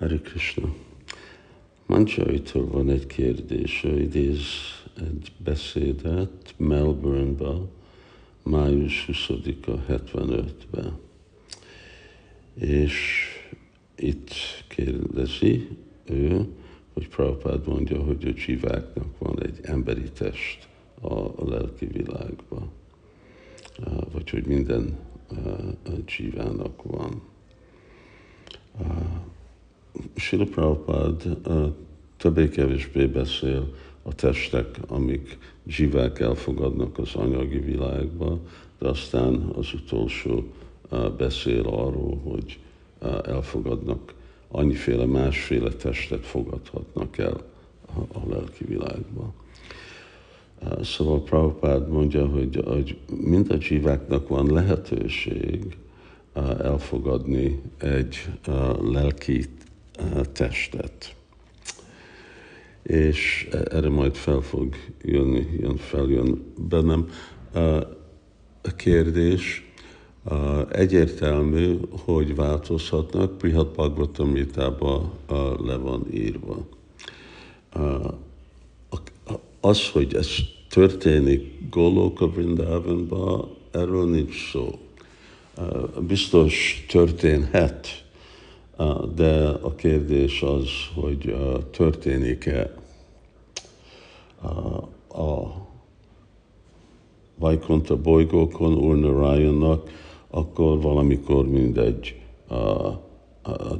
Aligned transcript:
Hare 0.00 0.18
Krishna. 0.18 0.74
Mancsajtól 1.86 2.66
van 2.66 2.90
egy 2.90 3.06
kérdés, 3.06 3.84
ő 3.84 4.00
idéz 4.00 4.42
egy 4.96 5.32
beszédet 5.44 6.54
Melbourne-ba, 6.56 7.68
május 8.42 9.08
20-a 9.12 9.92
75-ben. 9.92 10.98
És 12.54 13.26
itt 13.96 14.30
kérdezi 14.68 15.68
ő, 16.04 16.46
hogy 16.92 17.08
Prabhupád 17.08 17.66
mondja, 17.66 18.02
hogy 18.02 18.24
a 18.24 18.34
csiváknak 18.34 19.18
van 19.18 19.42
egy 19.42 19.58
emberi 19.62 20.10
test 20.10 20.68
a 21.00 21.44
lelki 21.48 21.86
világban, 21.86 22.70
vagy 24.12 24.30
hogy 24.30 24.46
minden 24.46 24.98
csivának 26.04 26.82
van. 26.82 27.22
Sila 30.14 30.44
Prabhupád 30.44 31.22
többé-kevésbé 32.16 33.06
beszél 33.06 33.74
a 34.02 34.14
testek, 34.14 34.78
amik 34.88 35.38
zsivák 35.66 36.20
elfogadnak 36.20 36.98
az 36.98 37.14
anyagi 37.14 37.58
világba, 37.58 38.38
de 38.78 38.88
aztán 38.88 39.34
az 39.34 39.72
utolsó 39.74 40.44
beszél 41.16 41.66
arról, 41.66 42.20
hogy 42.24 42.58
elfogadnak, 43.24 44.14
annyiféle 44.48 45.04
másféle 45.04 45.70
testet 45.70 46.26
fogadhatnak 46.26 47.18
el 47.18 47.40
a 47.94 48.28
lelki 48.28 48.64
világba. 48.64 49.32
Szóval 50.82 51.22
Prabhupád 51.22 51.88
mondja, 51.88 52.26
hogy, 52.26 52.62
hogy 52.66 52.98
mind 53.20 53.50
a 53.50 53.60
zsiváknak 53.60 54.28
van 54.28 54.52
lehetőség 54.52 55.76
elfogadni 56.58 57.62
egy 57.78 58.28
lelki 58.82 59.44
testet. 60.32 61.14
És 62.82 63.48
erre 63.50 63.88
majd 63.88 64.14
fel 64.14 64.40
fog 64.40 64.74
jönni, 65.02 65.46
jön, 65.60 65.76
feljön 65.76 66.54
bennem 66.68 67.08
a 68.62 68.74
kérdés. 68.76 69.70
Egyértelmű, 70.70 71.78
hogy 72.04 72.34
változhatnak, 72.34 73.38
Prihat 73.38 73.74
Bhagavatamritában 73.74 75.12
le 75.64 75.76
van 75.76 76.06
írva. 76.12 76.66
Az, 79.60 79.88
hogy 79.88 80.14
ez 80.14 80.28
történik 80.68 81.68
Goloka 81.70 82.28
Vrindavanban, 82.28 83.48
erről 83.70 84.10
nincs 84.10 84.50
szó. 84.50 84.78
Biztos 86.00 86.84
történhet, 86.88 88.04
de 89.14 89.48
a 89.62 89.74
kérdés 89.74 90.42
az, 90.42 90.68
hogy 90.94 91.36
történik-e 91.70 92.74
a 95.08 95.68
Vajkonta 97.38 97.96
bolygókon 97.96 98.74
Úr 98.74 98.96
Narayannak, 98.96 99.90
akkor 100.30 100.80
valamikor 100.80 101.48
mindegy 101.48 102.20
a, 102.48 102.54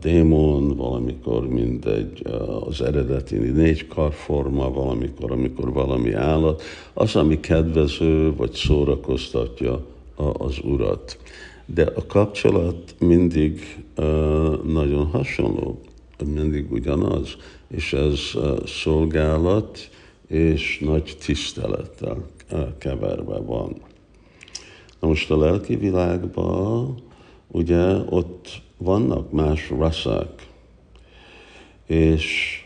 démon, 0.00 0.76
valamikor 0.76 1.48
mindegy 1.48 2.22
az 2.66 2.82
eredeti 2.82 3.36
négy 3.36 3.86
karforma, 3.86 4.70
valamikor, 4.70 5.32
amikor 5.32 5.72
valami 5.72 6.12
állat, 6.12 6.62
az, 6.94 7.16
ami 7.16 7.40
kedvező 7.40 8.34
vagy 8.34 8.52
szórakoztatja 8.52 9.84
az 10.38 10.58
urat 10.64 11.18
de 11.66 11.84
a 11.84 12.06
kapcsolat 12.06 12.94
mindig 12.98 13.84
nagyon 14.64 15.06
hasonló, 15.06 15.80
mindig 16.24 16.72
ugyanaz, 16.72 17.36
és 17.68 17.92
ez 17.92 18.20
szolgálat 18.66 19.90
és 20.26 20.78
nagy 20.78 21.16
tisztelettel 21.24 22.26
keverve 22.78 23.38
van. 23.38 23.76
Na 25.00 25.08
most 25.08 25.30
a 25.30 25.38
lelki 25.38 25.76
világban 25.76 26.94
ugye 27.46 27.94
ott 28.08 28.62
vannak 28.76 29.32
más 29.32 29.70
rasszák, 29.70 30.46
és 31.86 32.56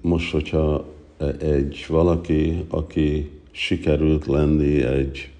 most, 0.00 0.30
hogyha 0.30 0.86
egy 1.38 1.84
valaki, 1.88 2.64
aki 2.68 3.30
sikerült 3.50 4.26
lenni 4.26 4.82
egy 4.82 5.30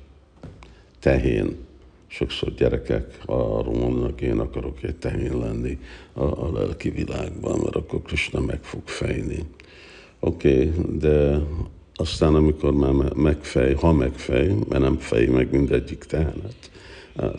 tehén. 0.98 1.56
Sokszor 2.06 2.54
gyerekek 2.54 3.18
arról 3.26 3.74
mondanak, 3.74 4.20
én 4.20 4.38
akarok 4.38 4.82
egy 4.82 4.96
tehén 4.96 5.38
lenni 5.38 5.78
a, 6.12 6.22
a 6.22 6.52
lelki 6.52 6.90
világban, 6.90 7.58
mert 7.58 7.76
akkor 7.76 8.02
Krishna 8.02 8.40
meg 8.40 8.62
fog 8.62 8.82
fejni. 8.84 9.44
Oké, 10.20 10.68
okay, 10.68 10.98
de 10.98 11.40
aztán, 11.94 12.34
amikor 12.34 12.72
már 12.72 13.12
megfej, 13.12 13.74
ha 13.74 13.92
megfej, 13.92 14.54
mert 14.68 14.82
nem 14.82 14.96
fej 14.96 15.26
meg 15.26 15.50
mindegyik 15.50 16.04
tehenet, 16.04 16.70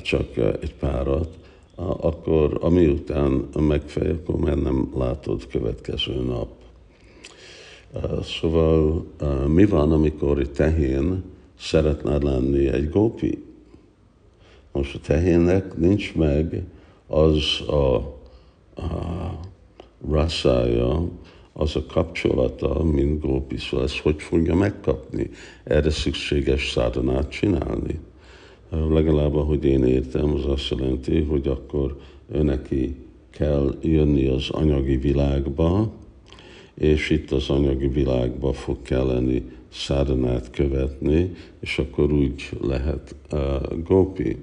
csak 0.02 0.38
egy 0.38 0.74
párat, 0.80 1.38
akkor 1.76 2.58
ami 2.62 2.88
után 2.88 3.50
megfej, 3.60 4.10
akkor 4.10 4.36
már 4.36 4.58
nem 4.58 4.90
látod 4.98 5.48
következő 5.48 6.14
nap. 6.14 6.50
Szóval 8.24 9.06
mi 9.48 9.66
van, 9.66 9.92
amikor 9.92 10.40
egy 10.40 10.52
tehén 10.52 11.24
szeretne 11.60 12.18
lenni 12.18 12.68
egy 12.68 12.90
gópi? 12.90 13.44
Most 14.72 14.96
a 14.96 15.00
tehénnek 15.00 15.78
nincs 15.78 16.16
meg 16.16 16.64
az 17.08 17.62
a, 17.68 17.96
a 18.76 19.40
rasszája, 20.10 21.10
az 21.54 21.76
a 21.76 21.86
kapcsolata, 21.86 22.84
mint 22.84 23.22
gópi, 23.22 23.58
szóval 23.58 23.86
ezt 23.86 23.98
hogy 23.98 24.22
fogja 24.22 24.56
megkapni? 24.56 25.30
Erre 25.64 25.90
szükséges 25.90 26.72
szádonát 26.72 27.30
csinálni. 27.30 28.00
Legalább, 28.70 29.36
ahogy 29.36 29.66
én 29.66 29.84
értem, 29.84 30.34
az 30.34 30.46
azt 30.46 30.70
jelenti, 30.70 31.22
hogy 31.22 31.48
akkor 31.48 32.00
neki 32.32 32.96
kell 33.30 33.76
jönni 33.82 34.28
az 34.28 34.50
anyagi 34.50 34.98
világba, 34.98 35.92
és 36.74 37.10
itt 37.10 37.32
az 37.32 37.50
anyagi 37.50 37.88
világba 37.88 38.54
fog 38.54 38.82
kelleni 38.82 39.44
szádonát 39.72 40.50
követni, 40.52 41.32
és 41.60 41.80
akkor 41.80 42.12
úgy 42.12 42.50
lehet 42.62 43.16
uh, 43.32 43.40
gópi. 43.84 44.38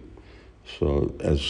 Szóval 0.66 1.14
ez 1.18 1.40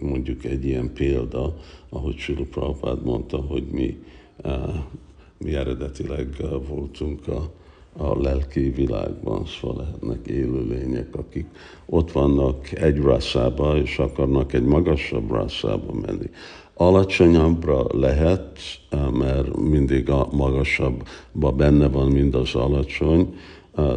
mondjuk 0.00 0.44
egy 0.44 0.64
ilyen 0.64 0.92
példa, 0.92 1.56
ahogy 1.88 2.16
Sula 2.16 2.44
Prabhupád 2.50 3.04
mondta, 3.04 3.36
hogy 3.36 3.64
mi, 3.70 3.98
eh, 4.42 4.62
mi 5.38 5.54
eredetileg 5.54 6.28
eh, 6.40 6.48
voltunk 6.68 7.28
a, 7.28 7.50
a 7.96 8.20
lelki 8.20 8.60
világban, 8.60 9.46
szóval 9.46 9.76
lehetnek 9.76 10.26
élőlények, 10.26 11.16
akik 11.16 11.46
ott 11.86 12.12
vannak 12.12 12.72
egy 12.72 12.96
rasszába, 12.96 13.76
és 13.76 13.98
akarnak 13.98 14.52
egy 14.52 14.64
magasabb 14.64 15.30
rasszába 15.30 15.92
menni. 15.92 16.30
Alacsonyabbra 16.74 17.86
lehet, 17.92 18.58
eh, 18.90 19.10
mert 19.10 19.56
mindig 19.56 20.10
a 20.10 20.28
magasabbba 20.32 21.52
benne 21.52 21.88
van, 21.88 22.10
mind 22.10 22.34
az 22.34 22.54
alacsony, 22.54 23.34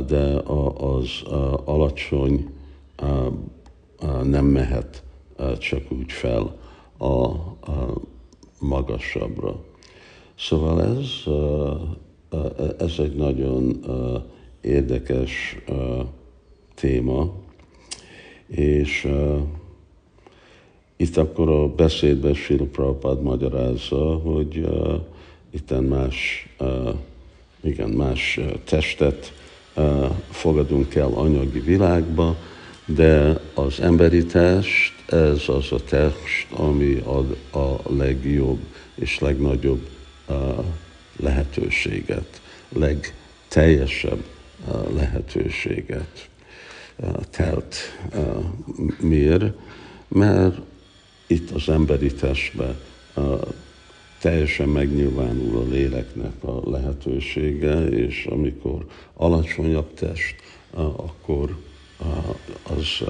de 0.08 0.42
az 0.78 1.24
alacsony 1.66 2.50
nem 4.24 4.46
mehet 4.46 5.04
csak 5.60 5.92
úgy 5.92 6.12
fel 6.12 6.56
a, 6.98 7.06
a 7.06 8.02
magasabbra. 8.60 9.64
Szóval 10.36 10.84
ez, 10.84 11.10
ez 12.80 12.94
egy 12.98 13.16
nagyon 13.16 13.86
érdekes 14.62 15.58
téma, 16.76 17.32
és 18.48 19.08
itt 20.96 21.18
akkor 21.18 21.50
a 21.50 21.68
beszédben 21.68 22.36
Prabhupád 22.72 23.22
magyarázza, 23.22 24.16
hogy 24.16 24.68
itten 25.52 25.84
más, 25.84 26.48
igen, 27.62 27.90
más 27.90 28.40
testet 28.64 29.34
fogadunk 30.30 30.96
el 30.96 31.12
anyagi 31.14 31.60
világba, 31.60 32.36
de 32.88 33.40
az 33.54 33.80
emberi 33.80 34.26
test, 34.26 34.94
ez 35.12 35.44
az 35.48 35.72
a 35.72 35.84
test, 35.84 36.48
ami 36.52 37.02
ad 37.06 37.38
a 37.52 37.94
legjobb 37.94 38.60
és 38.96 39.20
legnagyobb 39.20 39.88
lehetőséget, 41.16 42.42
legteljesebb 42.70 44.24
lehetőséget 44.96 46.30
uh, 46.96 47.16
telt. 47.30 47.76
Miért? 49.00 49.54
Mert 50.08 50.58
itt 51.28 51.52
az 51.52 51.70
emberi 51.70 52.14
testben 52.14 52.76
uh, 53.16 53.42
teljesen 54.22 54.70
megnyilvánul 54.70 55.58
a 55.58 55.70
léleknek 55.70 56.44
a 56.44 56.70
lehetősége, 56.70 57.88
és 57.88 58.26
amikor 58.26 58.86
alacsonyabb 59.14 59.94
test, 59.94 60.36
akkor 60.74 61.58
az 62.64 63.04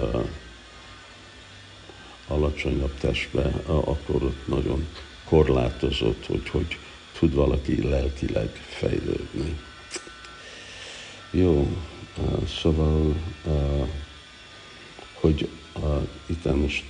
alacsonyabb 2.28 2.98
testbe, 3.00 3.51
akkor 3.66 4.24
ott 4.24 4.48
nagyon 4.48 4.88
korlátozott, 5.30 6.25
hogy 6.25 6.50
hogy 6.50 6.78
tud 7.19 7.34
valaki 7.34 7.88
lelkileg 7.88 8.50
fejlődni. 8.68 9.60
Jó, 11.31 11.68
szóval, 12.62 13.16
hogy 15.13 15.50
itt 16.25 16.56
most 16.56 16.83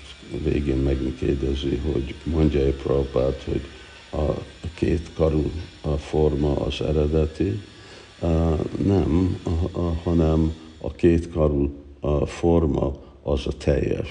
végén 0.44 0.78
megkérdezi, 0.78 1.76
hogy 1.76 2.16
mondja-e 2.24 2.72
Prabhupát, 2.72 3.44
hogy 3.44 3.62
a 4.12 4.34
két 4.74 5.10
karú 5.16 5.52
forma 5.98 6.56
az 6.56 6.82
eredeti, 6.82 7.62
nem, 8.84 9.40
hanem 10.04 10.56
a 10.82 10.92
két 10.92 11.32
karú 11.32 11.86
forma 12.26 12.96
az 13.24 13.48
a 13.48 13.52
teljes. 13.58 14.10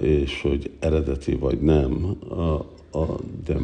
És 0.00 0.42
hogy 0.42 0.70
eredeti 0.78 1.34
vagy 1.34 1.60
nem, 1.60 2.16
de 3.44 3.56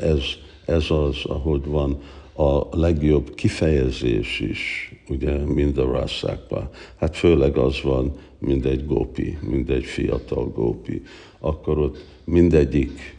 ez, 0.00 0.22
ez 0.66 0.90
az, 0.90 1.24
ahogy 1.24 1.64
van 1.64 1.98
a 2.34 2.78
legjobb 2.78 3.34
kifejezés 3.34 4.40
is, 4.40 4.92
ugye, 5.08 5.36
mind 5.36 5.78
a 5.78 5.92
rasszákban. 5.92 6.68
Hát 6.96 7.16
főleg 7.16 7.56
az 7.56 7.82
van, 7.82 8.12
mint 8.38 8.64
egy 8.64 8.86
gópi, 8.86 9.38
mint 9.40 9.70
egy 9.70 9.84
fiatal 9.84 10.48
gópi. 10.48 11.02
Akkor 11.38 11.78
ott 11.78 12.04
mindegyik 12.24 13.16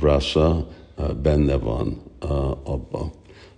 rasa 0.00 0.68
benne 1.22 1.56
van 1.56 2.00
abban. 2.64 3.10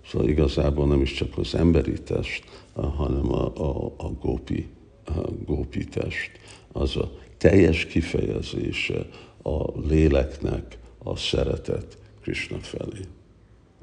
Szóval 0.07 0.29
igazából 0.29 0.87
nem 0.87 1.01
is 1.01 1.13
csak 1.13 1.37
az 1.37 1.55
emberi 1.55 2.01
test, 2.01 2.43
hanem 2.73 3.31
a, 3.31 3.55
a, 3.55 3.93
a 3.97 4.07
gópi, 4.07 4.67
a 5.05 5.31
gópi 5.45 5.85
test. 5.85 6.31
Az 6.71 6.97
a 6.97 7.11
teljes 7.37 7.85
kifejezése 7.85 9.07
a 9.43 9.79
léleknek 9.87 10.77
a 10.97 11.15
szeretet 11.15 11.97
Krishna 12.21 12.57
felé. 12.57 13.01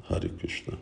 Hari 0.01 0.29
Krishna. 0.37 0.77